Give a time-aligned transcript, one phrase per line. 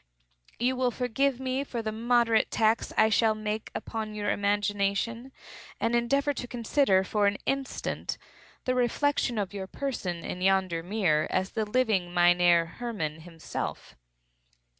[0.57, 5.31] You will forgive me for the moderate tax I shall make upon your imagination,
[5.79, 8.17] and endeavor to consider, for an instant,
[8.65, 13.95] the reflection of your person in yonder mirror as the living Mynheer Hermann himself.